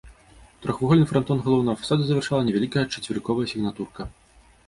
Трохвугольны 0.63 1.03
франтон 1.11 1.43
галоўнага 1.47 1.77
фасада 1.83 2.03
завяршала 2.09 2.47
невялікая 2.49 2.85
чацверыковая 2.93 3.45
сігнатурка. 3.53 4.01